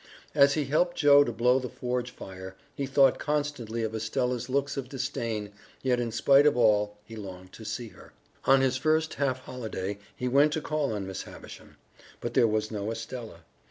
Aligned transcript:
As 0.33 0.55
he 0.55 0.65
helped 0.65 0.97
Joe 0.97 1.23
to 1.23 1.31
blow 1.31 1.59
the 1.59 1.69
forge 1.69 2.09
fire, 2.09 2.55
he 2.73 2.87
thought 2.87 3.19
constantly 3.19 3.83
of 3.83 3.93
Estella's 3.93 4.49
looks 4.49 4.75
of 4.75 4.89
disdain, 4.89 5.51
yet 5.83 5.99
in 5.99 6.11
spite 6.11 6.47
of 6.47 6.57
all 6.57 6.97
he 7.05 7.15
longed 7.15 7.53
to 7.53 7.63
see 7.63 7.89
her. 7.89 8.11
On 8.45 8.61
his 8.61 8.77
first 8.77 9.13
half 9.13 9.41
holiday 9.41 9.99
he 10.15 10.27
went 10.27 10.53
to 10.53 10.59
call 10.61 10.91
on 10.91 11.05
Miss 11.05 11.21
Havisham. 11.21 11.77
But 12.19 12.33
there 12.33 12.47
was 12.47 12.71
no 12.71 12.89
Estella. 12.89 13.41